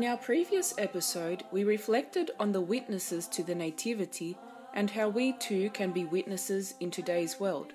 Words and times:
In 0.00 0.06
our 0.06 0.16
previous 0.16 0.72
episode, 0.78 1.42
we 1.52 1.62
reflected 1.62 2.30
on 2.40 2.52
the 2.52 2.60
witnesses 2.62 3.26
to 3.26 3.42
the 3.42 3.54
Nativity 3.54 4.34
and 4.72 4.90
how 4.90 5.10
we 5.10 5.34
too 5.34 5.68
can 5.74 5.90
be 5.92 6.06
witnesses 6.06 6.72
in 6.80 6.90
today's 6.90 7.38
world. 7.38 7.74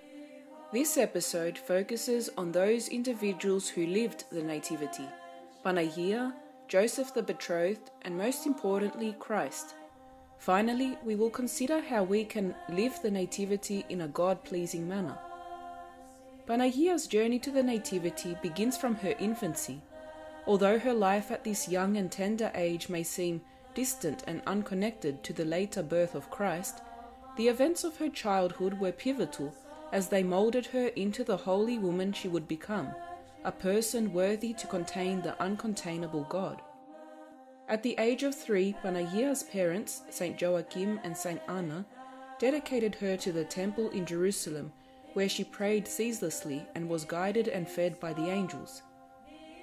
This 0.73 0.97
episode 0.97 1.55
focuses 1.55 2.31
on 2.35 2.51
those 2.51 2.87
individuals 2.87 3.69
who 3.69 3.85
lived 3.85 4.23
the 4.31 4.41
Nativity 4.41 5.07
Panagia, 5.63 6.33
Joseph 6.67 7.13
the 7.13 7.21
Betrothed, 7.21 7.91
and 8.01 8.17
most 8.17 8.47
importantly, 8.47 9.15
Christ. 9.19 9.75
Finally, 10.39 10.97
we 11.05 11.13
will 11.13 11.29
consider 11.29 11.79
how 11.79 12.01
we 12.01 12.25
can 12.25 12.55
live 12.69 12.99
the 13.03 13.11
Nativity 13.11 13.85
in 13.89 14.01
a 14.01 14.07
God 14.07 14.43
pleasing 14.43 14.89
manner. 14.89 15.19
Panagia's 16.47 17.05
journey 17.05 17.37
to 17.37 17.51
the 17.51 17.61
Nativity 17.61 18.35
begins 18.41 18.77
from 18.77 18.95
her 18.95 19.13
infancy. 19.19 19.79
Although 20.47 20.79
her 20.79 20.93
life 20.93 21.31
at 21.31 21.43
this 21.43 21.67
young 21.67 21.97
and 21.97 22.11
tender 22.11 22.51
age 22.53 22.89
may 22.89 23.03
seem 23.03 23.41
distant 23.73 24.23
and 24.27 24.41
unconnected 24.45 25.23
to 25.23 25.33
the 25.33 25.45
later 25.45 25.81
birth 25.81 26.15
of 26.15 26.29
Christ, 26.29 26.81
the 27.35 27.47
events 27.47 27.83
of 27.83 27.97
her 27.97 28.09
childhood 28.09 28.79
were 28.79 28.91
pivotal 28.91 29.53
as 29.91 30.09
they 30.09 30.23
moulded 30.23 30.67
her 30.67 30.87
into 30.87 31.23
the 31.23 31.37
holy 31.37 31.77
woman 31.77 32.13
she 32.13 32.27
would 32.27 32.47
become, 32.47 32.93
a 33.43 33.51
person 33.51 34.13
worthy 34.13 34.53
to 34.53 34.67
contain 34.67 35.21
the 35.21 35.35
uncontainable 35.39 36.27
God. 36.29 36.61
At 37.67 37.81
the 37.81 37.95
age 37.97 38.23
of 38.23 38.35
three, 38.35 38.75
Panagia's 38.83 39.43
parents, 39.43 40.03
Saint 40.09 40.39
Joachim 40.39 40.99
and 41.03 41.17
Saint 41.17 41.41
Anna, 41.47 41.85
dedicated 42.39 42.95
her 42.95 43.17
to 43.17 43.31
the 43.31 43.45
temple 43.45 43.89
in 43.89 44.05
Jerusalem 44.05 44.71
where 45.13 45.29
she 45.29 45.43
prayed 45.43 45.87
ceaselessly 45.87 46.67
and 46.75 46.89
was 46.89 47.05
guided 47.05 47.47
and 47.47 47.67
fed 47.69 47.99
by 47.99 48.13
the 48.13 48.29
angels. 48.29 48.83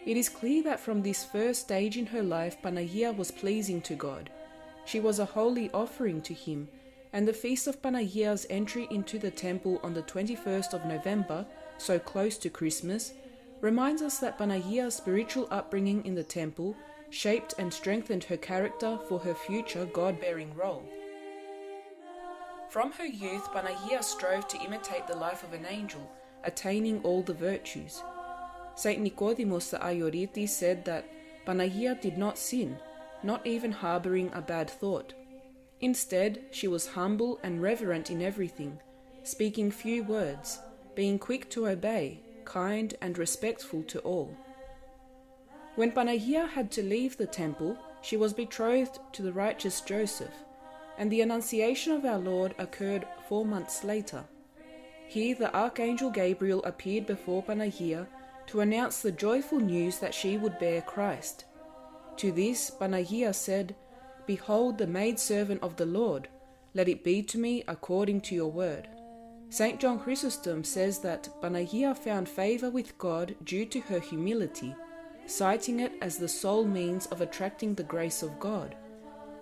It 0.05 0.17
is 0.17 0.29
clear 0.29 0.65
that 0.65 0.81
from 0.81 1.03
this 1.03 1.25
first 1.25 1.61
stage 1.61 1.97
in 1.97 2.07
her 2.07 2.25
life, 2.25 2.61
Panagia 2.61 3.17
was 3.17 3.31
pleasing 3.31 3.81
to 3.83 3.95
God. 3.95 4.31
She 4.85 4.99
was 4.99 5.21
a 5.21 5.25
holy 5.25 5.71
offering 5.73 6.21
to 6.23 6.35
Him, 6.35 6.69
and 7.13 7.29
the 7.29 7.33
feast 7.33 7.69
of 7.69 7.81
Panagia's 7.81 8.45
entry 8.51 8.89
into 8.91 9.19
the 9.19 9.31
temple 9.31 9.79
on 9.85 9.95
the 9.95 10.03
21st 10.03 10.75
of 10.75 10.87
November, 10.87 11.47
so 11.79 12.01
close 12.01 12.37
to 12.39 12.51
Christmas, 12.51 13.13
reminds 13.61 14.03
us 14.03 14.19
that 14.19 14.39
Panagia's 14.39 14.97
spiritual 14.97 15.47
upbringing 15.53 16.05
in 16.05 16.17
the 16.17 16.25
temple 16.25 16.77
shaped 17.11 17.55
and 17.59 17.73
strengthened 17.73 18.25
her 18.25 18.37
character 18.37 18.99
for 19.09 19.21
her 19.21 19.35
future 19.35 19.85
God 19.85 20.21
bearing 20.21 20.53
role. 20.57 20.83
From 22.71 22.91
her 22.93 23.07
youth, 23.07 23.47
Panagia 23.53 24.03
strove 24.03 24.49
to 24.49 24.59
imitate 24.63 25.07
the 25.07 25.17
life 25.17 25.45
of 25.45 25.53
an 25.53 25.67
angel, 25.69 26.11
attaining 26.43 27.01
all 27.03 27.23
the 27.23 27.35
virtues. 27.35 28.03
Saint 28.75 29.01
Nicodemus 29.01 29.71
the 29.71 29.79
Hagiorite 29.79 30.49
said 30.49 30.85
that 30.85 31.09
Panagia 31.47 32.01
did 32.01 32.19
not 32.19 32.39
sin, 32.39 32.79
not 33.23 33.47
even 33.47 33.73
harboring 33.73 34.31
a 34.33 34.41
bad 34.41 34.71
thought. 34.71 35.15
Instead, 35.81 36.45
she 36.51 36.69
was 36.69 36.89
humble 36.89 37.41
and 37.43 37.61
reverent 37.61 38.11
in 38.11 38.23
everything, 38.23 38.79
speaking 39.25 39.71
few 39.71 40.03
words, 40.05 40.61
being 40.95 41.19
quick 41.19 41.51
to 41.51 41.69
obey, 41.69 42.21
kind 42.45 42.95
and 43.01 43.19
respectful 43.19 43.83
to 43.85 43.99
all. 44.01 44.37
When 45.75 45.93
Panagia 45.93 46.49
had 46.49 46.71
to 46.73 46.83
leave 46.83 47.17
the 47.17 47.27
temple, 47.27 47.77
she 48.03 48.17
was 48.17 48.33
betrothed 48.33 48.99
to 49.13 49.23
the 49.23 49.33
righteous 49.33 49.81
Joseph 49.81 50.35
and 50.99 51.11
the 51.11 51.21
Annunciation 51.21 51.93
of 51.93 52.05
our 52.05 52.19
Lord 52.19 52.55
occurred 52.59 53.07
four 53.29 53.45
months 53.45 53.85
later. 53.85 54.25
Here 55.09 55.35
the 55.35 55.55
Archangel 55.55 56.11
Gabriel 56.11 56.63
appeared 56.65 57.07
before 57.07 57.43
Panagia 57.43 58.07
to 58.47 58.61
announce 58.61 59.01
the 59.01 59.13
joyful 59.13 59.61
news 59.61 59.99
that 59.99 60.15
she 60.15 60.37
would 60.37 60.59
bear 60.59 60.83
Christ. 60.83 61.45
To 62.17 62.33
this 62.33 62.71
Panagia 62.71 63.35
said, 63.35 63.75
Behold 64.27 64.79
the 64.79 64.87
maidservant 64.87 65.63
of 65.63 65.77
the 65.77 65.87
Lord, 65.87 66.29
let 66.75 66.89
it 66.89 67.05
be 67.05 67.23
to 67.25 67.39
me 67.39 67.65
according 67.69 68.21
to 68.23 68.35
your 68.35 68.51
word. 68.51 68.89
St. 69.51 69.79
John 69.79 69.99
Chrysostom 69.99 70.65
says 70.65 71.01
that 71.01 71.29
Panagia 71.43 71.95
found 71.97 72.29
favor 72.29 72.71
with 72.71 72.97
God 72.97 73.35
due 73.45 73.67
to 73.67 73.81
her 73.81 74.01
humility, 74.01 74.75
citing 75.27 75.81
it 75.81 75.93
as 76.01 76.17
the 76.17 76.29
sole 76.29 76.65
means 76.65 77.07
of 77.07 77.21
attracting 77.21 77.75
the 77.75 77.83
grace 77.83 78.23
of 78.23 78.41
God. 78.41 78.75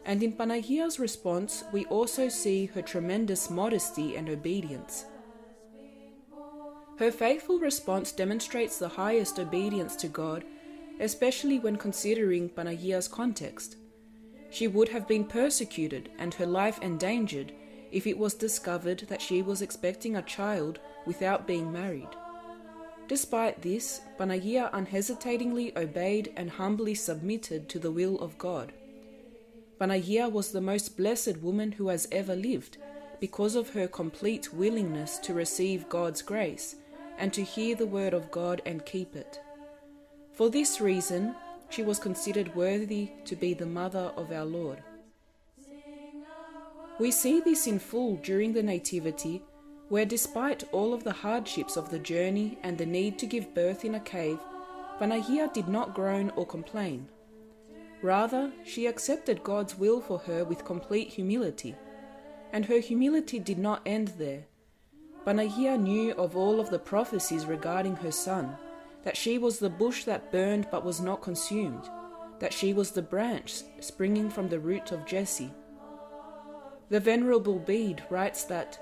And 0.04 0.22
in 0.22 0.32
Panagia's 0.32 0.98
response, 0.98 1.62
we 1.72 1.84
also 1.86 2.28
see 2.28 2.66
her 2.66 2.82
tremendous 2.82 3.50
modesty 3.50 4.16
and 4.16 4.28
obedience. 4.28 5.04
Her 7.00 7.10
faithful 7.10 7.58
response 7.58 8.12
demonstrates 8.12 8.78
the 8.78 8.86
highest 8.86 9.38
obedience 9.38 9.96
to 9.96 10.06
God, 10.06 10.44
especially 11.00 11.58
when 11.58 11.76
considering 11.76 12.50
Panagia's 12.50 13.08
context. 13.08 13.76
She 14.50 14.68
would 14.68 14.90
have 14.90 15.08
been 15.08 15.24
persecuted 15.24 16.10
and 16.18 16.34
her 16.34 16.44
life 16.44 16.78
endangered 16.82 17.52
if 17.90 18.06
it 18.06 18.18
was 18.18 18.34
discovered 18.34 19.06
that 19.08 19.22
she 19.22 19.40
was 19.40 19.62
expecting 19.62 20.16
a 20.16 20.22
child 20.22 20.78
without 21.06 21.46
being 21.46 21.72
married. 21.72 22.10
Despite 23.08 23.62
this, 23.62 24.02
Panagia 24.18 24.68
unhesitatingly 24.74 25.72
obeyed 25.78 26.34
and 26.36 26.50
humbly 26.50 26.94
submitted 26.94 27.70
to 27.70 27.78
the 27.78 27.90
will 27.90 28.18
of 28.18 28.36
God. 28.36 28.74
Panagia 29.80 30.30
was 30.30 30.52
the 30.52 30.60
most 30.60 30.98
blessed 30.98 31.38
woman 31.38 31.72
who 31.72 31.88
has 31.88 32.06
ever 32.12 32.36
lived 32.36 32.76
because 33.20 33.54
of 33.54 33.70
her 33.70 33.88
complete 33.88 34.52
willingness 34.52 35.16
to 35.20 35.32
receive 35.32 35.88
God's 35.88 36.20
grace 36.20 36.76
and 37.20 37.32
to 37.34 37.44
hear 37.44 37.76
the 37.76 37.86
word 37.86 38.14
of 38.14 38.30
God 38.30 38.62
and 38.66 38.84
keep 38.84 39.14
it. 39.14 39.40
For 40.32 40.50
this 40.50 40.80
reason, 40.80 41.36
she 41.68 41.82
was 41.82 41.98
considered 42.00 42.56
worthy 42.56 43.10
to 43.26 43.36
be 43.36 43.54
the 43.54 43.66
mother 43.66 44.12
of 44.16 44.32
our 44.32 44.44
Lord. 44.44 44.82
We 46.98 47.10
see 47.10 47.40
this 47.40 47.66
in 47.66 47.78
full 47.78 48.16
during 48.16 48.52
the 48.52 48.62
Nativity, 48.62 49.42
where 49.88 50.04
despite 50.04 50.64
all 50.72 50.92
of 50.92 51.04
the 51.04 51.12
hardships 51.12 51.76
of 51.76 51.90
the 51.90 51.98
journey 51.98 52.58
and 52.62 52.76
the 52.76 52.86
need 52.86 53.18
to 53.18 53.26
give 53.26 53.54
birth 53.54 53.84
in 53.84 53.94
a 53.94 54.00
cave, 54.00 54.38
Panagia 54.98 55.52
did 55.52 55.68
not 55.68 55.94
groan 55.94 56.30
or 56.36 56.46
complain. 56.46 57.08
Rather, 58.02 58.52
she 58.64 58.86
accepted 58.86 59.44
God's 59.44 59.78
will 59.78 60.00
for 60.00 60.18
her 60.18 60.44
with 60.44 60.64
complete 60.64 61.08
humility. 61.08 61.74
And 62.52 62.66
her 62.66 62.80
humility 62.80 63.38
did 63.38 63.58
not 63.58 63.82
end 63.86 64.08
there. 64.18 64.44
Panagia 65.24 65.78
knew 65.78 66.12
of 66.12 66.36
all 66.36 66.60
of 66.60 66.70
the 66.70 66.78
prophecies 66.78 67.46
regarding 67.46 67.96
her 67.96 68.10
son, 68.10 68.56
that 69.04 69.16
she 69.16 69.38
was 69.38 69.58
the 69.58 69.70
bush 69.70 70.04
that 70.04 70.32
burned 70.32 70.66
but 70.70 70.84
was 70.84 71.00
not 71.00 71.22
consumed, 71.22 71.88
that 72.38 72.52
she 72.52 72.72
was 72.72 72.90
the 72.90 73.02
branch 73.02 73.62
springing 73.80 74.30
from 74.30 74.48
the 74.48 74.58
root 74.58 74.92
of 74.92 75.06
Jesse. 75.06 75.52
The 76.88 77.00
Venerable 77.00 77.58
Bede 77.58 78.02
writes 78.10 78.44
that 78.44 78.80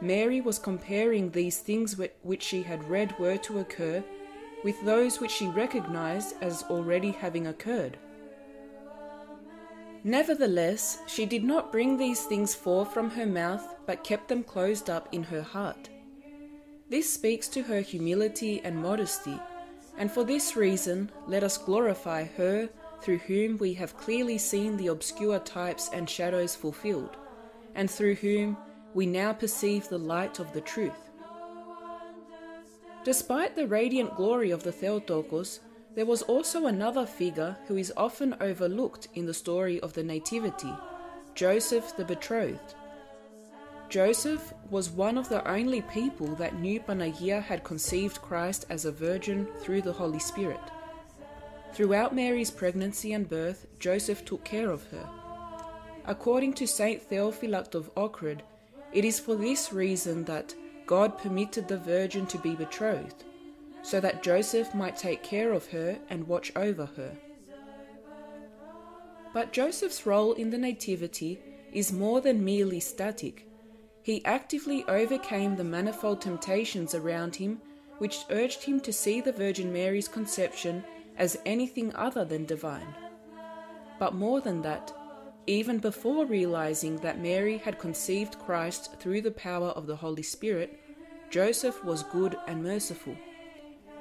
Mary 0.00 0.40
was 0.40 0.58
comparing 0.58 1.30
these 1.30 1.58
things 1.58 1.98
which 2.22 2.42
she 2.42 2.62
had 2.62 2.88
read 2.88 3.18
were 3.18 3.38
to 3.38 3.58
occur 3.58 4.04
with 4.62 4.80
those 4.84 5.20
which 5.20 5.30
she 5.30 5.48
recognized 5.48 6.36
as 6.40 6.62
already 6.64 7.10
having 7.10 7.46
occurred. 7.46 7.96
Nevertheless, 10.04 10.98
she 11.06 11.26
did 11.26 11.44
not 11.44 11.72
bring 11.72 11.96
these 11.96 12.22
things 12.22 12.54
forth 12.54 12.94
from 12.94 13.10
her 13.10 13.26
mouth, 13.26 13.74
but 13.86 14.04
kept 14.04 14.28
them 14.28 14.44
closed 14.44 14.88
up 14.88 15.08
in 15.12 15.24
her 15.24 15.42
heart. 15.42 15.90
This 16.88 17.12
speaks 17.12 17.48
to 17.48 17.62
her 17.62 17.80
humility 17.80 18.60
and 18.64 18.76
modesty, 18.76 19.38
and 19.98 20.10
for 20.10 20.24
this 20.24 20.56
reason 20.56 21.10
let 21.26 21.42
us 21.42 21.58
glorify 21.58 22.24
her 22.24 22.68
through 23.02 23.18
whom 23.18 23.58
we 23.58 23.74
have 23.74 23.96
clearly 23.96 24.38
seen 24.38 24.76
the 24.76 24.86
obscure 24.88 25.38
types 25.40 25.90
and 25.92 26.08
shadows 26.08 26.54
fulfilled, 26.54 27.16
and 27.74 27.90
through 27.90 28.14
whom 28.14 28.56
we 28.94 29.04
now 29.06 29.32
perceive 29.32 29.88
the 29.88 29.98
light 29.98 30.38
of 30.38 30.52
the 30.52 30.60
truth. 30.60 31.10
Despite 33.04 33.54
the 33.54 33.66
radiant 33.66 34.16
glory 34.16 34.50
of 34.50 34.62
the 34.62 34.72
Theotokos, 34.72 35.60
there 35.98 36.06
was 36.06 36.22
also 36.22 36.66
another 36.66 37.04
figure 37.04 37.56
who 37.66 37.76
is 37.76 37.92
often 37.96 38.32
overlooked 38.40 39.08
in 39.16 39.26
the 39.26 39.34
story 39.34 39.80
of 39.80 39.94
the 39.94 40.02
Nativity 40.04 40.72
Joseph 41.34 41.96
the 41.96 42.04
betrothed. 42.04 42.76
Joseph 43.88 44.54
was 44.70 44.90
one 44.90 45.18
of 45.18 45.28
the 45.28 45.44
only 45.50 45.82
people 45.82 46.28
that 46.36 46.60
knew 46.60 46.78
Panagia 46.78 47.42
had 47.42 47.64
conceived 47.64 48.22
Christ 48.22 48.64
as 48.70 48.84
a 48.84 48.92
virgin 48.92 49.48
through 49.58 49.82
the 49.82 49.92
Holy 49.92 50.20
Spirit. 50.20 50.60
Throughout 51.72 52.14
Mary's 52.14 52.52
pregnancy 52.52 53.12
and 53.12 53.28
birth, 53.28 53.66
Joseph 53.80 54.24
took 54.24 54.44
care 54.44 54.70
of 54.70 54.86
her. 54.92 55.08
According 56.04 56.52
to 56.54 56.68
Saint 56.68 57.10
Theophylact 57.10 57.74
of 57.74 57.92
Ohrid, 57.96 58.42
it 58.92 59.04
is 59.04 59.18
for 59.18 59.34
this 59.34 59.72
reason 59.72 60.26
that 60.26 60.54
God 60.86 61.18
permitted 61.18 61.66
the 61.66 61.76
virgin 61.76 62.24
to 62.26 62.38
be 62.38 62.54
betrothed 62.54 63.24
so 63.82 64.00
that 64.00 64.22
Joseph 64.22 64.74
might 64.74 64.96
take 64.96 65.22
care 65.22 65.52
of 65.52 65.68
her 65.68 65.98
and 66.10 66.26
watch 66.26 66.52
over 66.56 66.86
her. 66.86 67.16
But 69.32 69.52
Joseph's 69.52 70.06
role 70.06 70.32
in 70.32 70.50
the 70.50 70.58
Nativity 70.58 71.40
is 71.72 71.92
more 71.92 72.20
than 72.20 72.44
merely 72.44 72.80
static. 72.80 73.46
He 74.02 74.24
actively 74.24 74.84
overcame 74.88 75.56
the 75.56 75.64
manifold 75.64 76.20
temptations 76.20 76.94
around 76.94 77.36
him 77.36 77.60
which 77.98 78.24
urged 78.30 78.62
him 78.62 78.80
to 78.80 78.92
see 78.92 79.20
the 79.20 79.32
Virgin 79.32 79.72
Mary's 79.72 80.08
conception 80.08 80.84
as 81.16 81.38
anything 81.44 81.94
other 81.94 82.24
than 82.24 82.46
divine. 82.46 82.94
But 83.98 84.14
more 84.14 84.40
than 84.40 84.62
that, 84.62 84.92
even 85.46 85.78
before 85.78 86.24
realizing 86.24 86.96
that 86.98 87.20
Mary 87.20 87.58
had 87.58 87.78
conceived 87.78 88.38
Christ 88.38 88.98
through 89.00 89.22
the 89.22 89.30
power 89.32 89.68
of 89.68 89.86
the 89.86 89.96
Holy 89.96 90.22
Spirit, 90.22 90.78
Joseph 91.30 91.84
was 91.84 92.02
good 92.04 92.36
and 92.46 92.62
merciful. 92.62 93.16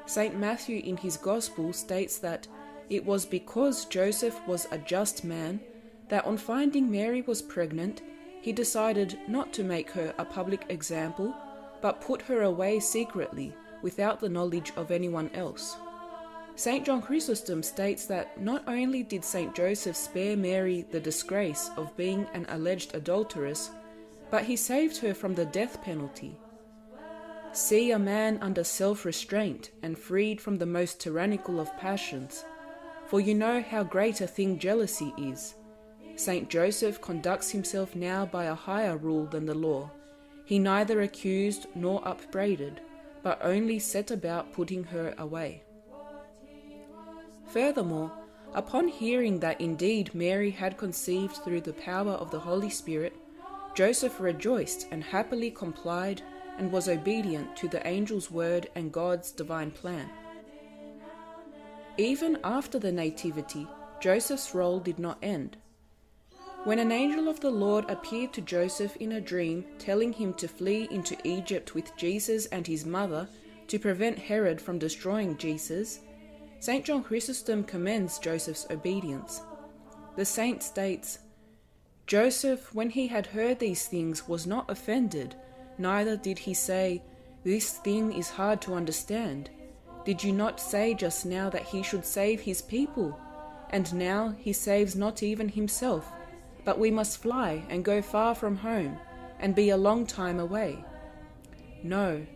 St. 0.07 0.38
Matthew 0.39 0.81
in 0.83 0.98
his 0.98 1.18
Gospel 1.18 1.74
states 1.74 2.18
that 2.19 2.48
it 2.89 3.06
was 3.06 3.25
because 3.25 3.86
Joseph 3.86 4.39
was 4.48 4.65
a 4.71 4.77
just 4.77 5.24
man 5.24 5.59
that 6.07 6.25
on 6.25 6.38
finding 6.38 6.89
Mary 6.89 7.21
was 7.21 7.42
pregnant, 7.42 8.01
he 8.42 8.54
decided 8.54 9.19
not 9.27 9.51
to 9.54 9.63
make 9.63 9.92
her 9.92 10.13
a 10.18 10.24
public 10.24 10.65
example, 10.69 11.36
but 11.81 12.00
put 12.00 12.21
her 12.21 12.44
away 12.44 12.80
secretly 12.80 13.54
without 13.81 14.21
the 14.21 14.30
knowledge 14.30 14.71
of 14.77 14.92
anyone 14.92 15.30
else. 15.33 15.75
St. 16.56 16.86
John 16.86 17.01
Chrysostom 17.01 17.62
states 17.62 18.06
that 18.06 18.42
not 18.42 18.63
only 18.68 19.04
did 19.04 19.25
St. 19.25 19.54
Joseph 19.54 19.95
spare 19.95 20.38
Mary 20.38 20.86
the 20.89 21.00
disgrace 21.00 21.69
of 21.75 21.95
being 21.98 22.25
an 22.33 22.45
alleged 22.50 22.95
adulteress, 22.95 23.69
but 24.31 24.45
he 24.45 24.56
saved 24.56 24.98
her 24.98 25.13
from 25.13 25.36
the 25.36 25.45
death 25.45 25.81
penalty. 25.83 26.36
See 27.57 27.89
a 27.89 27.98
man 27.98 28.38
under 28.44 28.63
self 28.63 29.04
restraint 29.04 29.71
and 29.81 29.98
freed 29.98 30.39
from 30.39 30.59
the 30.59 30.68
most 30.68 31.00
tyrannical 31.00 31.59
of 31.59 31.75
passions, 31.75 32.45
for 33.07 33.19
you 33.19 33.33
know 33.33 33.63
how 33.63 33.83
great 33.83 34.21
a 34.21 34.27
thing 34.27 34.59
jealousy 34.59 35.12
is. 35.18 35.56
St. 36.15 36.51
Joseph 36.51 37.01
conducts 37.01 37.50
himself 37.50 37.95
now 37.95 38.27
by 38.27 38.45
a 38.45 38.54
higher 38.54 38.95
rule 38.95 39.25
than 39.25 39.48
the 39.48 39.56
law. 39.56 39.89
He 40.45 40.59
neither 40.59 41.01
accused 41.01 41.65
nor 41.74 42.07
upbraided, 42.07 42.80
but 43.24 43.39
only 43.42 43.80
set 43.80 44.12
about 44.12 44.54
putting 44.54 44.83
her 44.83 45.15
away. 45.18 45.63
Furthermore, 47.48 48.12
upon 48.54 48.88
hearing 48.88 49.39
that 49.39 49.59
indeed 49.59 50.13
Mary 50.13 50.51
had 50.51 50.77
conceived 50.77 51.38
through 51.38 51.62
the 51.62 51.74
power 51.74 52.12
of 52.12 52.30
the 52.30 52.39
Holy 52.39 52.69
Spirit, 52.69 53.15
Joseph 53.74 54.19
rejoiced 54.19 54.86
and 54.92 55.04
happily 55.04 55.50
complied 55.50 56.21
and 56.57 56.71
was 56.71 56.89
obedient 56.89 57.56
to 57.57 57.68
the 57.68 57.86
angel's 57.86 58.31
word 58.31 58.69
and 58.75 58.92
God's 58.92 59.31
divine 59.31 59.71
plan. 59.71 60.09
Even 61.98 62.38
after 62.44 62.77
the 62.77 62.92
Nativity, 62.92 63.68
Joseph's 64.00 64.54
role 64.54 64.80
did 64.80 65.00
not 65.00 65.18
end. 65.21 65.57
When 66.63 66.80
an 66.80 66.92
angel 66.92 67.30
of 67.30 67.39
the 67.39 67.50
Lord 67.50 67.89
appeared 67.89 68.33
to 68.33 68.42
Joseph 68.42 68.95
in 68.98 69.13
a 69.13 69.21
dream, 69.21 69.65
telling 69.80 70.13
him 70.13 70.33
to 70.36 70.48
flee 70.48 70.88
into 70.92 71.18
Egypt 71.24 71.74
with 71.74 71.95
Jesus 71.95 72.45
and 72.48 72.68
his 72.68 72.86
mother 72.86 73.27
to 73.68 73.80
prevent 73.80 74.19
Herod 74.19 74.59
from 74.59 74.77
destroying 74.77 75.38
Jesus, 75.38 76.00
St. 76.59 76.83
John 76.83 77.04
Chrysostom 77.04 77.63
commends 77.63 78.19
Joseph's 78.19 78.68
obedience. 78.69 79.42
The 80.15 80.25
saint 80.25 80.63
states 80.63 81.19
Joseph, 82.07 82.74
when 82.74 82.89
he 82.89 83.07
had 83.07 83.27
heard 83.27 83.59
these 83.59 83.86
things, 83.86 84.27
was 84.27 84.48
not 84.48 84.69
offended, 84.69 85.36
neither 85.77 86.18
did 86.18 86.39
he 86.39 86.53
say, 86.53 87.01
This 87.44 87.74
thing 87.74 88.13
is 88.13 88.29
hard 88.29 88.62
to 88.62 88.74
understand. 88.74 89.50
Did 90.06 90.24
you 90.24 90.31
not 90.31 90.59
say 90.59 90.94
just 90.94 91.25
now 91.25 91.50
that 91.50 91.63
he 91.63 91.83
should 91.83 92.06
save 92.06 92.41
his 92.41 92.62
people? 92.62 93.19
And 93.69 93.94
now 93.94 94.35
he 94.39 94.53
saves 94.53 94.95
not 94.95 95.21
even 95.21 95.50
himself 95.50 96.12
but 96.68 96.77
we 96.77 96.91
must 96.91 97.21
fly 97.21 97.63
and 97.69 97.85
go 97.85 98.01
far 98.01 98.35
from 98.35 98.57
home 98.57 99.00
and 99.39 99.56
be 99.56 99.69
a 99.69 99.77
long 99.77 100.06
time 100.06 100.38
away. 100.38 100.83
No, 101.81 102.27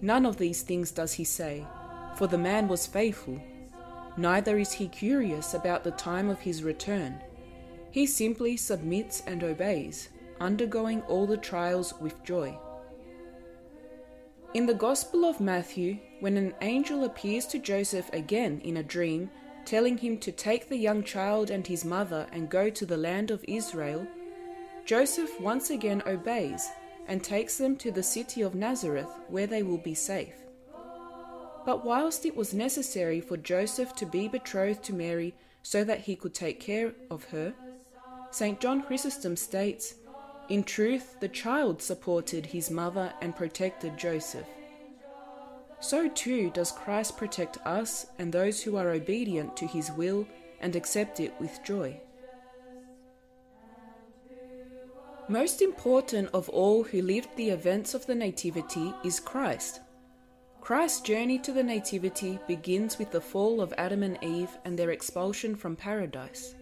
none 0.00 0.24
of 0.24 0.36
these 0.36 0.62
things 0.62 0.92
does 0.92 1.12
he 1.14 1.24
say, 1.24 1.66
for 2.14 2.28
the 2.28 2.38
man 2.38 2.68
was 2.68 2.86
faithful. 2.86 3.42
Neither 4.16 4.58
is 4.60 4.70
he 4.70 4.86
curious 4.86 5.54
about 5.54 5.82
the 5.82 5.90
time 5.90 6.30
of 6.30 6.38
his 6.38 6.62
return. 6.62 7.20
He 7.90 8.06
simply 8.06 8.56
submits 8.56 9.24
and 9.26 9.42
obeys, 9.42 10.10
undergoing 10.38 11.02
all 11.08 11.26
the 11.26 11.36
trials 11.36 11.92
with 12.00 12.22
joy. 12.22 12.56
In 14.52 14.66
the 14.66 14.74
Gospel 14.74 15.24
of 15.26 15.38
Matthew, 15.38 15.98
when 16.18 16.36
an 16.36 16.54
angel 16.60 17.04
appears 17.04 17.46
to 17.46 17.58
Joseph 17.60 18.12
again 18.12 18.60
in 18.64 18.78
a 18.78 18.82
dream 18.82 19.30
telling 19.64 19.96
him 19.96 20.18
to 20.18 20.32
take 20.32 20.68
the 20.68 20.76
young 20.76 21.04
child 21.04 21.50
and 21.50 21.64
his 21.64 21.84
mother 21.84 22.26
and 22.32 22.50
go 22.50 22.68
to 22.68 22.84
the 22.84 22.96
land 22.96 23.30
of 23.30 23.44
Israel, 23.46 24.04
Joseph 24.84 25.40
once 25.40 25.70
again 25.70 26.02
obeys 26.04 26.68
and 27.06 27.22
takes 27.22 27.58
them 27.58 27.76
to 27.76 27.92
the 27.92 28.02
city 28.02 28.42
of 28.42 28.56
Nazareth 28.56 29.20
where 29.28 29.46
they 29.46 29.62
will 29.62 29.78
be 29.78 29.94
safe. 29.94 30.34
But 31.64 31.84
whilst 31.84 32.26
it 32.26 32.34
was 32.34 32.52
necessary 32.52 33.20
for 33.20 33.36
Joseph 33.36 33.94
to 33.96 34.06
be 34.06 34.26
betrothed 34.26 34.82
to 34.84 34.92
Mary 34.92 35.32
so 35.62 35.84
that 35.84 36.00
he 36.00 36.16
could 36.16 36.34
take 36.34 36.58
care 36.58 36.92
of 37.08 37.22
her, 37.26 37.54
St. 38.32 38.58
John 38.58 38.82
Chrysostom 38.82 39.36
states, 39.36 39.94
In 40.50 40.64
truth, 40.64 41.20
the 41.20 41.28
child 41.28 41.80
supported 41.80 42.46
his 42.46 42.72
mother 42.72 43.12
and 43.22 43.36
protected 43.36 43.96
Joseph. 43.96 44.48
So 45.78 46.08
too 46.08 46.50
does 46.50 46.72
Christ 46.72 47.16
protect 47.16 47.58
us 47.64 48.06
and 48.18 48.32
those 48.32 48.60
who 48.60 48.76
are 48.76 48.90
obedient 48.90 49.56
to 49.58 49.66
his 49.68 49.92
will 49.92 50.26
and 50.60 50.74
accept 50.74 51.20
it 51.20 51.32
with 51.38 51.62
joy. 51.64 52.00
Most 55.28 55.62
important 55.62 56.28
of 56.34 56.48
all 56.48 56.82
who 56.82 57.00
lived 57.00 57.28
the 57.36 57.50
events 57.50 57.94
of 57.94 58.04
the 58.06 58.16
Nativity 58.16 58.92
is 59.04 59.20
Christ. 59.20 59.80
Christ's 60.60 61.02
journey 61.02 61.38
to 61.38 61.52
the 61.52 61.62
Nativity 61.62 62.40
begins 62.48 62.98
with 62.98 63.12
the 63.12 63.20
fall 63.20 63.60
of 63.60 63.72
Adam 63.78 64.02
and 64.02 64.18
Eve 64.20 64.58
and 64.64 64.76
their 64.76 64.90
expulsion 64.90 65.54
from 65.54 65.76
paradise. 65.76 66.56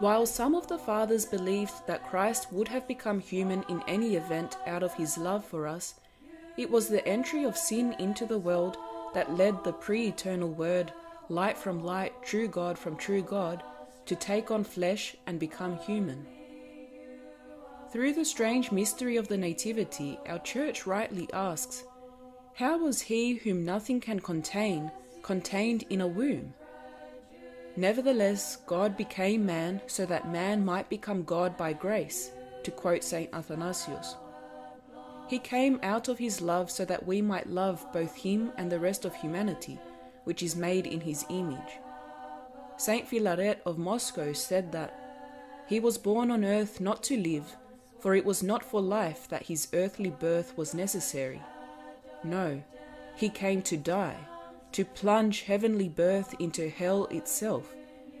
While 0.00 0.24
some 0.24 0.54
of 0.54 0.66
the 0.66 0.78
fathers 0.78 1.26
believed 1.26 1.86
that 1.86 2.08
Christ 2.08 2.50
would 2.50 2.68
have 2.68 2.88
become 2.88 3.20
human 3.20 3.64
in 3.68 3.82
any 3.86 4.16
event 4.16 4.56
out 4.66 4.82
of 4.82 4.94
his 4.94 5.18
love 5.18 5.44
for 5.44 5.66
us, 5.66 5.94
it 6.56 6.70
was 6.70 6.88
the 6.88 7.06
entry 7.06 7.44
of 7.44 7.54
sin 7.54 7.94
into 7.98 8.24
the 8.24 8.38
world 8.38 8.78
that 9.12 9.36
led 9.36 9.62
the 9.62 9.74
pre 9.74 10.08
eternal 10.08 10.48
Word, 10.48 10.90
light 11.28 11.58
from 11.58 11.84
light, 11.84 12.14
true 12.22 12.48
God 12.48 12.78
from 12.78 12.96
true 12.96 13.20
God, 13.20 13.62
to 14.06 14.16
take 14.16 14.50
on 14.50 14.64
flesh 14.64 15.16
and 15.26 15.38
become 15.38 15.76
human. 15.76 16.26
Through 17.92 18.14
the 18.14 18.24
strange 18.24 18.72
mystery 18.72 19.18
of 19.18 19.28
the 19.28 19.36
Nativity, 19.36 20.18
our 20.26 20.38
Church 20.38 20.86
rightly 20.86 21.28
asks 21.34 21.84
How 22.54 22.78
was 22.78 23.02
he 23.02 23.34
whom 23.34 23.66
nothing 23.66 24.00
can 24.00 24.20
contain 24.20 24.90
contained 25.22 25.84
in 25.90 26.00
a 26.00 26.08
womb? 26.08 26.54
Nevertheless, 27.76 28.56
God 28.66 28.96
became 28.96 29.46
man 29.46 29.80
so 29.86 30.04
that 30.06 30.30
man 30.30 30.64
might 30.64 30.88
become 30.88 31.22
God 31.22 31.56
by 31.56 31.72
grace, 31.72 32.30
to 32.64 32.70
quote 32.70 33.04
St. 33.04 33.32
Athanasius. 33.32 34.16
He 35.28 35.38
came 35.38 35.78
out 35.82 36.08
of 36.08 36.18
his 36.18 36.40
love 36.40 36.70
so 36.70 36.84
that 36.86 37.06
we 37.06 37.22
might 37.22 37.48
love 37.48 37.86
both 37.92 38.14
him 38.16 38.52
and 38.56 38.70
the 38.70 38.80
rest 38.80 39.04
of 39.04 39.14
humanity, 39.14 39.78
which 40.24 40.42
is 40.42 40.56
made 40.56 40.86
in 40.86 41.00
his 41.00 41.24
image. 41.30 41.78
Saint 42.76 43.06
Philaret 43.08 43.58
of 43.64 43.78
Moscow 43.78 44.32
said 44.32 44.72
that 44.72 44.96
he 45.68 45.78
was 45.78 45.98
born 45.98 46.32
on 46.32 46.44
earth 46.44 46.80
not 46.80 47.02
to 47.04 47.16
live, 47.16 47.56
for 48.00 48.16
it 48.16 48.24
was 48.24 48.42
not 48.42 48.64
for 48.64 48.80
life 48.80 49.28
that 49.28 49.46
his 49.46 49.68
earthly 49.72 50.10
birth 50.10 50.56
was 50.56 50.74
necessary. 50.74 51.40
No, 52.24 52.62
he 53.14 53.28
came 53.28 53.62
to 53.62 53.76
die, 53.76 54.16
to 54.72 54.84
plunge 54.84 55.42
heavenly 55.42 55.88
birth 55.88 56.34
into 56.38 56.68
hell 56.68 57.06
itself, 57.06 57.74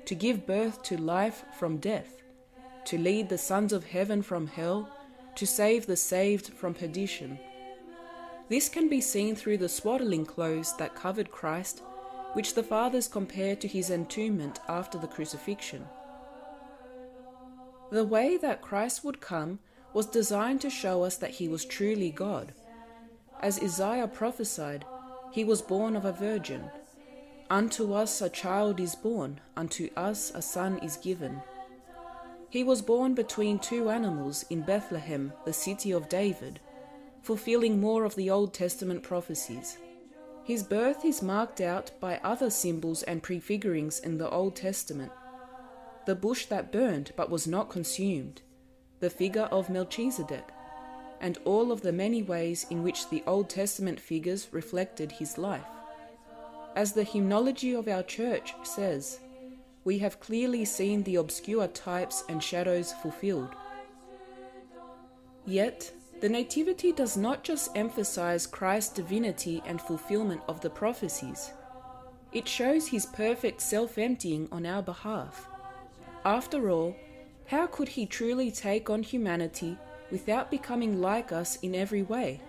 to 0.04 0.14
give 0.14 0.46
birth 0.46 0.82
to 0.82 0.96
life 0.96 1.44
from 1.58 1.76
death, 1.78 2.22
to 2.84 2.98
lead 2.98 3.28
the 3.28 3.38
sons 3.38 3.72
of 3.72 3.84
heaven 3.84 4.22
from 4.22 4.46
hell 4.46 4.88
to 5.36 5.46
save 5.46 5.86
the 5.86 5.96
saved 5.96 6.52
from 6.52 6.74
perdition. 6.74 7.38
This 8.48 8.68
can 8.68 8.88
be 8.88 9.00
seen 9.00 9.36
through 9.36 9.58
the 9.58 9.68
swaddling 9.68 10.26
clothes 10.26 10.76
that 10.76 10.94
covered 10.94 11.30
Christ, 11.30 11.82
which 12.32 12.54
the 12.54 12.62
fathers 12.62 13.08
compare 13.08 13.56
to 13.56 13.68
his 13.68 13.90
entombment 13.90 14.58
after 14.68 14.98
the 14.98 15.06
crucifixion. 15.06 15.86
The 17.90 18.04
way 18.04 18.36
that 18.36 18.60
Christ 18.60 19.04
would 19.04 19.20
come 19.20 19.60
was 19.94 20.06
designed 20.06 20.60
to 20.60 20.70
show 20.70 21.04
us 21.04 21.16
that 21.16 21.30
he 21.30 21.48
was 21.48 21.64
truly 21.64 22.10
God. 22.10 22.52
As 23.40 23.60
Isaiah 23.60 24.08
prophesied, 24.08 24.84
he 25.30 25.44
was 25.44 25.62
born 25.62 25.96
of 25.96 26.04
a 26.04 26.12
virgin. 26.12 26.70
Unto 27.48 27.92
us 27.92 28.20
a 28.20 28.28
child 28.28 28.80
is 28.80 28.94
born, 28.94 29.40
unto 29.56 29.90
us 29.96 30.30
a 30.34 30.42
son 30.42 30.78
is 30.78 30.96
given. 30.96 31.42
He 32.48 32.64
was 32.64 32.82
born 32.82 33.14
between 33.14 33.58
two 33.58 33.90
animals 33.90 34.44
in 34.50 34.62
Bethlehem, 34.62 35.32
the 35.44 35.52
city 35.52 35.92
of 35.92 36.08
David, 36.08 36.60
fulfilling 37.22 37.80
more 37.80 38.04
of 38.04 38.16
the 38.16 38.30
Old 38.30 38.52
Testament 38.52 39.02
prophecies. 39.02 39.78
His 40.42 40.62
birth 40.64 41.04
is 41.04 41.22
marked 41.22 41.60
out 41.60 41.92
by 42.00 42.18
other 42.24 42.50
symbols 42.50 43.04
and 43.04 43.22
prefigurings 43.22 44.00
in 44.00 44.18
the 44.18 44.28
Old 44.28 44.56
Testament. 44.56 45.12
The 46.06 46.16
bush 46.16 46.46
that 46.46 46.72
burned 46.72 47.12
but 47.16 47.30
was 47.30 47.46
not 47.46 47.70
consumed, 47.70 48.42
the 48.98 49.10
figure 49.10 49.48
of 49.52 49.70
Melchizedek, 49.70 50.48
and 51.20 51.38
all 51.44 51.70
of 51.70 51.82
the 51.82 51.92
many 51.92 52.22
ways 52.22 52.66
in 52.70 52.82
which 52.82 53.08
the 53.08 53.22
Old 53.26 53.50
Testament 53.50 54.00
figures 54.00 54.48
reflected 54.52 55.12
his 55.12 55.36
life. 55.38 55.66
As 56.74 56.92
the 56.92 57.04
hymnology 57.04 57.74
of 57.74 57.88
our 57.88 58.02
church 58.02 58.54
says, 58.62 59.20
we 59.84 59.98
have 59.98 60.20
clearly 60.20 60.64
seen 60.64 61.02
the 61.02 61.16
obscure 61.16 61.66
types 61.68 62.24
and 62.28 62.42
shadows 62.42 62.92
fulfilled. 62.92 63.54
Yet, 65.46 65.92
the 66.20 66.28
Nativity 66.28 66.92
does 66.92 67.16
not 67.16 67.42
just 67.42 67.76
emphasize 67.76 68.46
Christ's 68.46 68.92
divinity 68.94 69.62
and 69.66 69.80
fulfillment 69.80 70.42
of 70.48 70.60
the 70.60 70.70
prophecies, 70.70 71.50
it 72.32 72.46
shows 72.46 72.86
his 72.86 73.06
perfect 73.06 73.60
self 73.60 73.98
emptying 73.98 74.48
on 74.52 74.64
our 74.64 74.82
behalf. 74.82 75.48
After 76.24 76.70
all, 76.70 76.94
how 77.46 77.66
could 77.66 77.88
he 77.88 78.06
truly 78.06 78.50
take 78.50 78.88
on 78.88 79.02
humanity 79.02 79.76
without 80.10 80.50
becoming 80.50 81.00
like 81.00 81.32
us 81.32 81.56
in 81.62 81.74
every 81.74 82.02
way? 82.02 82.40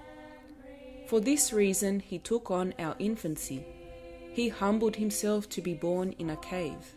For 1.07 1.19
this 1.19 1.51
reason, 1.51 1.99
he 1.99 2.19
took 2.19 2.49
on 2.49 2.73
our 2.79 2.95
infancy. 2.97 3.65
He 4.33 4.49
humbled 4.49 4.95
himself 4.95 5.49
to 5.49 5.61
be 5.61 5.73
born 5.73 6.15
in 6.17 6.29
a 6.29 6.37
cave. 6.37 6.95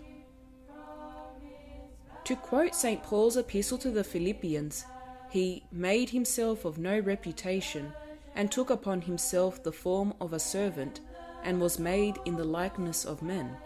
To 2.25 2.37
quote 2.37 2.75
St. 2.75 3.03
Paul's 3.03 3.37
epistle 3.37 3.77
to 3.79 3.91
the 3.91 4.05
Philippians, 4.05 4.85
he 5.31 5.65
made 5.73 6.11
himself 6.11 6.65
of 6.65 6.79
no 6.79 6.99
reputation 7.01 7.93
and 8.35 8.51
took 8.51 8.71
upon 8.71 9.03
himself 9.03 9.63
the 9.63 9.73
form 9.73 10.15
of 10.21 10.33
a 10.33 10.39
servant 10.39 11.01
and 11.43 11.61
was 11.61 11.79
made 11.79 12.17
in 12.25 12.37
the 12.37 12.45
likeness 12.45 13.05
of 13.05 13.21
men. 13.21 13.57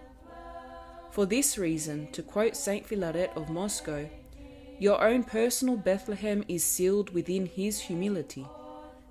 For 1.10 1.26
this 1.26 1.58
reason, 1.58 2.10
to 2.12 2.22
quote 2.22 2.56
St. 2.56 2.86
Philaret 2.86 3.36
of 3.36 3.48
Moscow, 3.50 4.08
your 4.78 5.02
own 5.02 5.25
personal 5.25 5.76
Bethlehem 5.76 6.44
is 6.49 6.64
sealed 6.64 7.11
within 7.11 7.47
his 7.47 7.80
humility. 7.80 8.47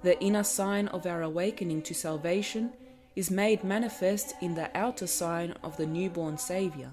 The 0.04 0.20
inner 0.22 0.44
sign 0.44 0.88
of 0.90 1.06
our 1.06 1.22
awakening 1.22 1.82
to 1.84 1.94
salvation 1.94 2.72
is 3.16 3.32
made 3.32 3.64
manifest 3.64 4.36
in 4.42 4.56
the 4.56 4.70
outer 4.78 5.08
sign 5.08 5.56
of 5.64 5.76
the 5.76 5.86
newborn 5.86 6.38
Saviour. 6.38 6.92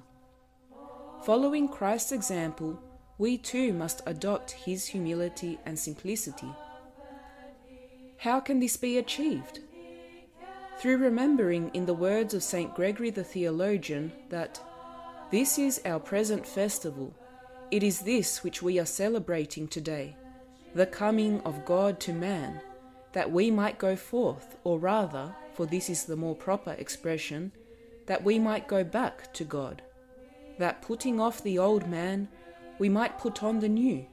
Following 1.24 1.68
Christ's 1.68 2.12
example, 2.12 2.80
we 3.18 3.38
too 3.38 3.72
must 3.72 4.02
adopt 4.06 4.50
his 4.50 4.86
humility 4.86 5.58
and 5.64 5.78
simplicity. 5.78 6.50
How 8.18 8.40
can 8.40 8.58
this 8.58 8.76
be 8.76 8.98
achieved? 8.98 9.60
Through 10.78 10.96
remembering, 10.98 11.70
in 11.74 11.86
the 11.86 11.94
words 11.94 12.34
of 12.34 12.42
St. 12.42 12.74
Gregory 12.74 13.10
the 13.10 13.22
theologian, 13.22 14.12
that 14.30 14.60
this 15.30 15.58
is 15.58 15.80
our 15.84 16.00
present 16.00 16.46
festival, 16.46 17.14
it 17.70 17.82
is 17.82 18.00
this 18.00 18.44
which 18.44 18.62
we 18.62 18.78
are 18.78 18.86
celebrating 18.86 19.66
today, 19.66 20.16
the 20.74 20.86
coming 20.86 21.40
of 21.42 21.64
God 21.64 22.00
to 22.00 22.12
man, 22.12 22.60
that 23.12 23.30
we 23.30 23.50
might 23.50 23.78
go 23.78 23.96
forth, 23.96 24.56
or 24.64 24.78
rather, 24.78 25.34
for 25.54 25.66
this 25.66 25.88
is 25.88 26.04
the 26.04 26.16
more 26.16 26.34
proper 26.34 26.72
expression, 26.72 27.52
that 28.06 28.22
we 28.22 28.38
might 28.38 28.68
go 28.68 28.84
back 28.84 29.32
to 29.32 29.44
God, 29.44 29.82
that 30.58 30.82
putting 30.82 31.20
off 31.20 31.42
the 31.42 31.58
old 31.58 31.88
man, 31.88 32.28
we 32.78 32.88
might 32.88 33.18
put 33.18 33.42
on 33.42 33.60
the 33.60 33.68
new, 33.68 34.04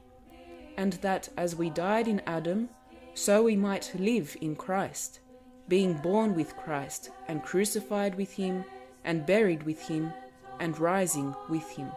and 0.76 0.94
that 0.94 1.28
as 1.36 1.54
we 1.54 1.68
died 1.68 2.08
in 2.08 2.22
Adam, 2.26 2.68
so 3.14 3.42
we 3.42 3.56
might 3.56 3.92
live 3.98 4.36
in 4.40 4.56
Christ, 4.56 5.20
being 5.68 5.94
born 5.94 6.34
with 6.34 6.56
Christ, 6.56 7.10
and 7.28 7.42
crucified 7.42 8.14
with 8.14 8.32
him, 8.32 8.64
and 9.04 9.26
buried 9.26 9.64
with 9.64 9.86
him, 9.88 10.12
and 10.60 10.78
rising 10.78 11.34
with 11.48 11.68
him. 11.70 11.90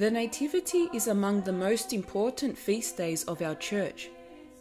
The 0.00 0.10
Nativity 0.10 0.88
is 0.94 1.08
among 1.08 1.42
the 1.42 1.52
most 1.52 1.92
important 1.92 2.56
feast 2.56 2.96
days 2.96 3.22
of 3.24 3.42
our 3.42 3.54
Church, 3.54 4.08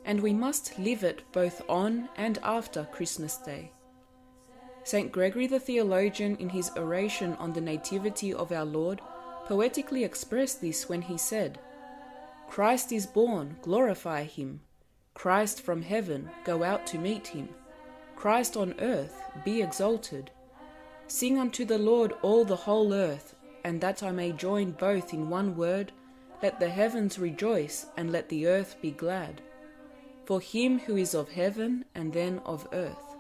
and 0.04 0.20
we 0.20 0.34
must 0.34 0.78
live 0.78 1.06
it 1.06 1.24
both 1.32 1.62
on 1.70 2.10
and 2.18 2.38
after 2.44 2.84
Christmas 2.92 3.38
Day. 3.38 3.72
St. 4.84 5.10
Gregory 5.14 5.48
the 5.48 5.58
Theologian, 5.58 6.36
in 6.42 6.50
his 6.50 6.72
oration 6.76 7.36
on 7.36 7.54
the 7.54 7.62
Nativity 7.62 8.34
of 8.34 8.52
our 8.52 8.66
Lord, 8.66 9.00
poetically 9.46 10.04
expressed 10.04 10.60
this 10.60 10.90
when 10.90 11.04
he 11.04 11.18
said, 11.18 11.58
Christ 12.50 12.92
is 12.92 13.08
born, 13.08 13.56
glorify 13.62 14.24
him. 14.24 14.60
Christ 15.14 15.62
from 15.62 15.84
heaven, 15.84 16.30
go 16.44 16.64
out 16.64 16.86
to 16.88 16.98
meet 16.98 17.28
him. 17.28 17.48
Christ 18.18 18.58
on 18.58 18.76
earth, 18.80 19.16
be 19.46 19.62
exalted. 19.62 20.32
Sing 21.08 21.40
unto 21.40 21.64
the 21.64 21.78
Lord 21.78 22.12
all 22.24 22.44
the 22.44 22.58
whole 22.58 22.94
earth, 22.94 23.36
and 23.64 23.82
that 23.82 24.04
I 24.04 24.12
may 24.12 24.32
join 24.32 24.72
both 24.72 25.14
in 25.14 25.30
one 25.30 25.56
word, 25.56 25.92
let 26.42 26.60
the 26.60 26.70
heavens 26.70 27.20
rejoice, 27.20 27.88
and 27.98 28.12
let 28.12 28.30
the 28.30 28.48
earth 28.48 28.76
be 28.82 28.92
glad. 28.92 29.42
For 30.26 30.40
him 30.40 30.80
who 30.80 30.96
is 30.96 31.14
of 31.14 31.30
heaven 31.30 31.86
and 31.96 32.14
then 32.14 32.42
of 32.46 32.68
earth. 32.72 33.16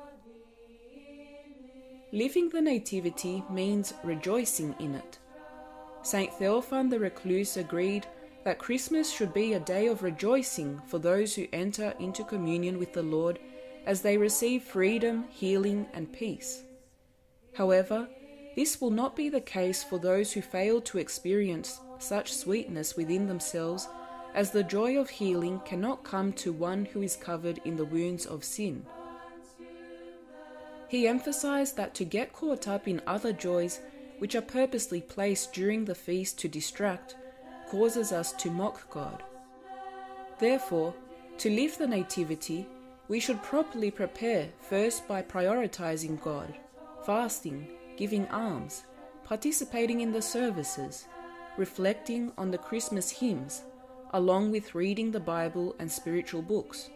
Living 2.12 2.50
the 2.50 2.62
Nativity 2.62 3.43
means 3.50 3.93
rejoicing 4.03 4.75
in 4.79 4.96
it. 4.96 5.19
St. 6.01 6.31
Theophan 6.31 6.89
the 6.89 7.00
Recluse 7.00 7.58
agreed 7.58 8.08
that 8.43 8.58
Christmas 8.58 9.12
should 9.12 9.34
be 9.34 9.53
a 9.53 9.60
day 9.60 9.88
of 9.88 10.01
rejoicing 10.01 10.81
for 10.88 10.98
those 10.98 11.36
who 11.36 11.48
enter 11.51 11.93
into 12.00 12.24
communion 12.24 12.79
with 12.79 12.93
the 12.93 13.03
Lord 13.03 13.38
as 13.86 14.01
they 14.01 14.17
receive 14.17 14.63
freedom, 14.63 15.25
healing, 15.29 15.86
and 15.93 16.12
peace. 16.12 16.63
However, 17.53 18.08
this 18.56 18.82
will 18.82 18.91
not 18.91 19.15
be 19.15 19.29
the 19.29 19.41
case 19.41 19.84
for 19.84 20.00
those 20.00 20.34
who 20.34 20.41
fail 20.41 20.82
to 20.82 20.98
experience 20.98 21.79
such 22.00 22.34
sweetness 22.34 22.96
within 22.96 23.27
themselves, 23.27 23.88
as 24.34 24.51
the 24.51 24.63
joy 24.63 24.98
of 24.98 25.10
healing 25.10 25.60
cannot 25.65 26.03
come 26.03 26.34
to 26.34 26.51
one 26.51 26.86
who 26.86 27.01
is 27.01 27.15
covered 27.15 27.60
in 27.65 27.75
the 27.75 27.86
wounds 27.86 28.25
of 28.25 28.44
sin. 28.44 28.86
He 30.88 31.08
emphasized 31.08 31.77
that 31.77 31.94
to 31.96 32.06
get 32.06 32.34
caught 32.34 32.68
up 32.68 32.88
in 32.88 33.01
other 33.06 33.32
joys 33.32 33.79
which 34.18 34.36
are 34.36 34.41
purposely 34.41 35.01
placed 35.01 35.53
during 35.53 35.86
the 35.86 35.96
feast 35.96 36.38
to 36.39 36.48
distract 36.48 37.15
causes 37.70 38.12
us 38.12 38.34
to 38.34 38.50
mock 38.50 38.89
God. 38.89 39.24
Therefore, 40.39 40.94
to 41.38 41.50
live 41.50 41.77
the 41.77 41.88
Nativity, 41.88 42.68
we 43.08 43.20
should 43.20 43.41
properly 43.44 43.91
prepare 43.91 44.50
first 44.62 45.08
by 45.08 45.22
prioritizing 45.22 46.22
God, 46.22 46.56
fasting, 47.06 47.68
giving 48.00 48.25
alms, 48.29 48.84
participating 49.25 50.00
in 50.00 50.13
the 50.13 50.22
services, 50.22 51.06
reflecting 51.58 52.32
on 52.38 52.50
the 52.50 52.58
Christmas 52.58 53.12
hymns, 53.12 53.63
along 54.13 54.51
with 54.51 54.74
reading 54.74 55.12
the 55.12 55.20
Bible 55.20 55.75
and 55.79 55.91
spiritual 55.91 56.41
books. 56.41 56.89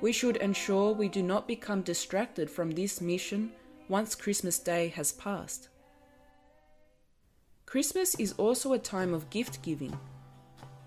We 0.00 0.12
should 0.12 0.36
ensure 0.36 0.92
we 0.92 1.08
do 1.08 1.24
not 1.24 1.48
become 1.48 1.82
distracted 1.82 2.48
from 2.48 2.70
this 2.70 3.00
mission 3.00 3.50
once 3.88 4.14
Christmas 4.14 4.60
Day 4.60 4.88
has 4.90 5.10
passed. 5.10 5.68
Christmas 7.66 8.14
is 8.14 8.32
also 8.34 8.74
a 8.74 8.78
time 8.78 9.12
of 9.12 9.28
gift 9.28 9.60
giving. 9.62 9.98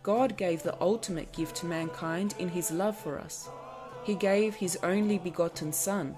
God 0.02 0.38
gave 0.38 0.64
the 0.64 0.82
ultimate 0.82 1.34
gift 1.34 1.58
to 1.58 1.66
mankind 1.66 2.36
in 2.40 2.48
His 2.48 2.72
love 2.72 2.96
for 2.96 3.20
us. 3.20 3.50
He 4.06 4.16
gave 4.16 4.56
His 4.56 4.78
only 4.82 5.18
begotten 5.18 5.74
Son 5.74 6.18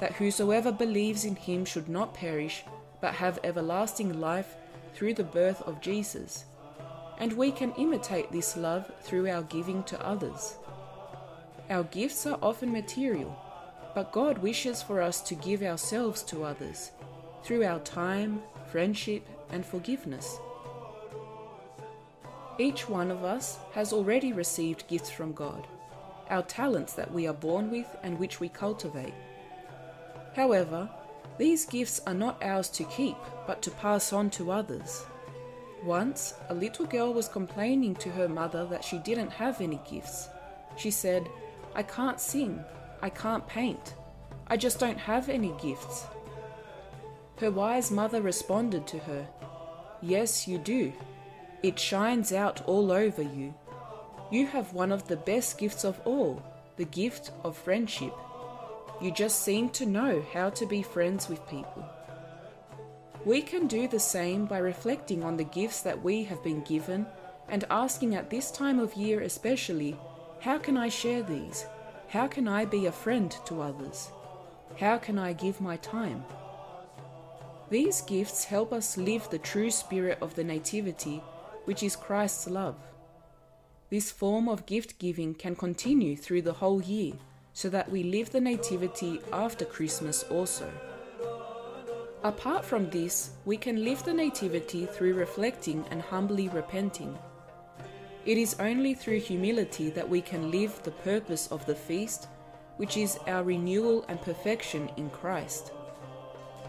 that 0.00 0.14
whosoever 0.14 0.72
believes 0.72 1.24
in 1.24 1.36
him 1.36 1.64
should 1.64 1.88
not 1.88 2.14
perish, 2.14 2.64
but 3.00 3.14
have 3.14 3.38
everlasting 3.44 4.20
life 4.20 4.56
through 4.94 5.14
the 5.14 5.24
birth 5.24 5.62
of 5.62 5.80
Jesus. 5.80 6.44
And 7.18 7.32
we 7.32 7.52
can 7.52 7.72
imitate 7.74 8.32
this 8.32 8.56
love 8.56 8.90
through 9.02 9.28
our 9.28 9.42
giving 9.42 9.82
to 9.84 10.06
others. 10.06 10.56
Our 11.70 11.84
gifts 11.84 12.26
are 12.26 12.38
often 12.42 12.72
material, 12.72 13.38
but 13.94 14.12
God 14.12 14.38
wishes 14.38 14.82
for 14.82 15.00
us 15.00 15.20
to 15.22 15.34
give 15.34 15.62
ourselves 15.62 16.22
to 16.24 16.44
others 16.44 16.90
through 17.42 17.64
our 17.64 17.78
time, 17.80 18.42
friendship, 18.70 19.26
and 19.50 19.64
forgiveness. 19.64 20.38
Each 22.58 22.88
one 22.88 23.10
of 23.10 23.24
us 23.24 23.58
has 23.72 23.92
already 23.92 24.32
received 24.32 24.88
gifts 24.88 25.10
from 25.10 25.32
God, 25.32 25.66
our 26.30 26.42
talents 26.42 26.92
that 26.94 27.12
we 27.12 27.26
are 27.26 27.34
born 27.34 27.70
with 27.70 27.96
and 28.02 28.18
which 28.18 28.40
we 28.40 28.48
cultivate. 28.48 29.14
However, 30.34 30.88
these 31.38 31.66
gifts 31.66 32.00
are 32.06 32.14
not 32.14 32.42
ours 32.42 32.68
to 32.70 32.84
keep, 32.84 33.16
but 33.46 33.62
to 33.62 33.70
pass 33.70 34.12
on 34.12 34.30
to 34.30 34.52
others. 34.52 35.04
Once, 35.82 36.34
a 36.48 36.54
little 36.54 36.86
girl 36.86 37.12
was 37.12 37.28
complaining 37.28 37.94
to 37.96 38.10
her 38.10 38.28
mother 38.28 38.64
that 38.66 38.84
she 38.84 38.98
didn't 38.98 39.30
have 39.30 39.60
any 39.60 39.80
gifts. 39.88 40.28
She 40.76 40.90
said, 40.90 41.28
I 41.74 41.82
can't 41.82 42.20
sing, 42.20 42.64
I 43.02 43.10
can't 43.10 43.46
paint, 43.46 43.94
I 44.46 44.56
just 44.56 44.78
don't 44.78 44.98
have 44.98 45.28
any 45.28 45.52
gifts. 45.60 46.06
Her 47.38 47.50
wise 47.50 47.90
mother 47.90 48.22
responded 48.22 48.86
to 48.88 48.98
her, 49.00 49.26
Yes, 50.00 50.46
you 50.46 50.58
do. 50.58 50.92
It 51.62 51.78
shines 51.78 52.32
out 52.32 52.62
all 52.66 52.92
over 52.92 53.22
you. 53.22 53.54
You 54.30 54.46
have 54.46 54.72
one 54.72 54.92
of 54.92 55.08
the 55.08 55.16
best 55.16 55.58
gifts 55.58 55.84
of 55.84 56.00
all, 56.04 56.42
the 56.76 56.84
gift 56.84 57.30
of 57.42 57.56
friendship. 57.56 58.14
You 59.04 59.10
just 59.10 59.42
seem 59.42 59.68
to 59.72 59.84
know 59.84 60.24
how 60.32 60.48
to 60.48 60.64
be 60.64 60.80
friends 60.80 61.28
with 61.28 61.46
people. 61.46 61.86
We 63.26 63.42
can 63.42 63.66
do 63.66 63.86
the 63.86 64.00
same 64.00 64.46
by 64.46 64.56
reflecting 64.56 65.22
on 65.22 65.36
the 65.36 65.44
gifts 65.44 65.82
that 65.82 66.02
we 66.02 66.24
have 66.24 66.42
been 66.42 66.62
given 66.62 67.04
and 67.50 67.66
asking 67.68 68.14
at 68.14 68.30
this 68.30 68.50
time 68.50 68.78
of 68.78 68.94
year 68.94 69.20
especially, 69.20 69.94
how 70.40 70.56
can 70.56 70.78
I 70.78 70.88
share 70.88 71.22
these? 71.22 71.66
How 72.08 72.26
can 72.26 72.48
I 72.48 72.64
be 72.64 72.86
a 72.86 72.92
friend 72.92 73.30
to 73.44 73.60
others? 73.60 74.08
How 74.80 74.96
can 74.96 75.18
I 75.18 75.34
give 75.34 75.60
my 75.60 75.76
time? 75.76 76.24
These 77.68 78.00
gifts 78.00 78.44
help 78.44 78.72
us 78.72 78.96
live 78.96 79.28
the 79.28 79.38
true 79.38 79.70
spirit 79.70 80.16
of 80.22 80.34
the 80.34 80.44
Nativity, 80.44 81.22
which 81.66 81.82
is 81.82 81.94
Christ's 81.94 82.48
love. 82.48 82.76
This 83.90 84.10
form 84.10 84.48
of 84.48 84.64
gift 84.64 84.98
giving 84.98 85.34
can 85.34 85.56
continue 85.56 86.16
through 86.16 86.40
the 86.40 86.54
whole 86.54 86.80
year, 86.80 87.12
so 87.54 87.68
that 87.70 87.90
we 87.90 88.02
live 88.02 88.30
the 88.30 88.40
Nativity 88.40 89.20
after 89.32 89.64
Christmas 89.64 90.24
also. 90.24 90.70
Apart 92.24 92.64
from 92.64 92.90
this, 92.90 93.30
we 93.44 93.56
can 93.56 93.84
live 93.84 94.02
the 94.04 94.12
Nativity 94.12 94.86
through 94.86 95.14
reflecting 95.14 95.84
and 95.90 96.02
humbly 96.02 96.48
repenting. 96.48 97.16
It 98.26 98.38
is 98.38 98.56
only 98.58 98.94
through 98.94 99.20
humility 99.20 99.90
that 99.90 100.08
we 100.08 100.20
can 100.20 100.50
live 100.50 100.82
the 100.82 100.90
purpose 100.90 101.46
of 101.48 101.64
the 101.66 101.74
feast, 101.74 102.28
which 102.76 102.96
is 102.96 103.18
our 103.26 103.44
renewal 103.44 104.04
and 104.08 104.20
perfection 104.20 104.90
in 104.96 105.08
Christ. 105.10 105.72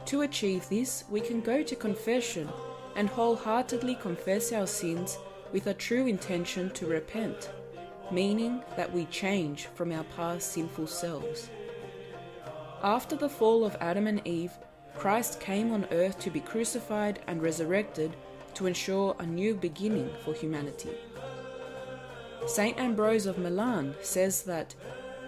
To 0.05 0.21
achieve 0.21 0.69
this, 0.69 1.05
we 1.09 1.19
can 1.19 1.41
go 1.41 1.63
to 1.63 1.75
confession 1.75 2.47
and 2.95 3.09
wholeheartedly 3.09 3.95
confess 3.95 4.51
our 4.51 4.67
sins 4.67 5.17
with 5.51 5.67
a 5.67 5.73
true 5.73 6.05
intention 6.05 6.69
to 6.71 6.85
repent, 6.85 7.49
meaning 8.11 8.61
that 8.77 8.91
we 8.91 9.05
change 9.05 9.65
from 9.75 9.91
our 9.91 10.03
past 10.15 10.51
sinful 10.51 10.87
selves. 10.87 11.49
After 12.83 13.15
the 13.15 13.29
fall 13.29 13.65
of 13.65 13.75
Adam 13.79 14.07
and 14.07 14.21
Eve, 14.25 14.51
Christ 14.95 15.39
came 15.39 15.71
on 15.71 15.87
earth 15.91 16.19
to 16.19 16.29
be 16.29 16.39
crucified 16.39 17.19
and 17.27 17.41
resurrected 17.41 18.15
to 18.53 18.67
ensure 18.67 19.15
a 19.19 19.25
new 19.25 19.53
beginning 19.53 20.09
for 20.23 20.33
humanity. 20.33 20.91
St. 22.47 22.77
Ambrose 22.79 23.25
of 23.25 23.37
Milan 23.37 23.95
says 24.01 24.43
that 24.43 24.75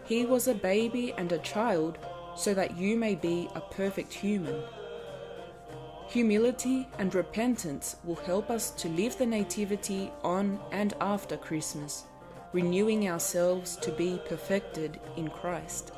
he 0.05 0.25
was 0.25 0.48
a 0.48 0.53
baby 0.53 1.13
and 1.17 1.31
a 1.31 1.39
child 1.39 1.98
so 2.36 2.53
that 2.53 2.77
you 2.77 2.96
may 2.96 3.15
be 3.15 3.50
a 3.55 3.62
perfect 3.62 4.13
human. 4.13 4.62
Humility 6.07 6.88
and 7.00 7.13
repentance 7.13 7.98
will 8.05 8.15
help 8.15 8.50
us 8.50 8.72
to 8.72 8.88
live 8.88 9.17
the 9.17 9.25
Nativity 9.25 10.12
on 10.24 10.60
and 10.72 10.93
after 11.01 11.36
Christmas, 11.36 12.05
renewing 12.57 13.07
ourselves 13.07 13.75
to 13.75 13.91
be 13.91 14.19
perfected 14.27 14.99
in 15.15 15.29
Christ. 15.29 15.91